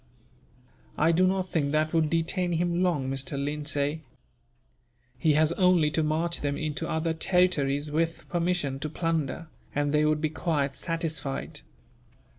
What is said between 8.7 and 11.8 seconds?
to plunder, and they would be quite satisfied.